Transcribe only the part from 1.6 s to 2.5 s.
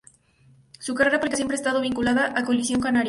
estado vinculada a